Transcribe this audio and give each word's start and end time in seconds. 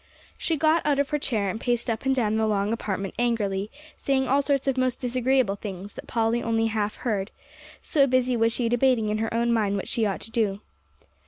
She 0.35 0.57
got 0.57 0.83
out 0.83 0.97
of 0.97 1.11
her 1.11 1.19
chair, 1.19 1.47
and 1.47 1.61
paced 1.61 1.87
up 1.87 2.05
and 2.07 2.15
down 2.15 2.35
the 2.35 2.47
long 2.47 2.73
apartment 2.73 3.13
angrily, 3.19 3.69
saying 3.99 4.27
all 4.27 4.41
sorts 4.41 4.65
of 4.67 4.75
most 4.75 4.99
disagreeable 4.99 5.57
things, 5.57 5.93
that 5.93 6.07
Polly 6.07 6.41
only 6.41 6.65
half 6.73 6.95
heard, 6.95 7.29
so 7.83 8.07
busy 8.07 8.35
was 8.35 8.51
she 8.51 8.67
debating 8.67 9.09
in 9.09 9.19
her 9.19 9.31
own 9.31 9.53
mind 9.53 9.75
what 9.75 9.87
she 9.87 10.03
ought 10.07 10.21
to 10.21 10.31
do. 10.31 10.59